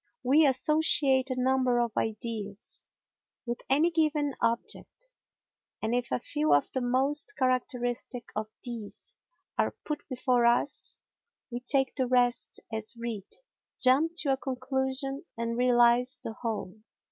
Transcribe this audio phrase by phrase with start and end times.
[0.23, 2.87] We associate a number of ideas
[3.45, 5.09] with any given object,
[5.79, 9.13] and if a few of the most characteristic of these
[9.59, 10.97] are put before us
[11.51, 13.27] we take the rest as read,
[13.79, 16.77] jump to a conclusion and realise the whole.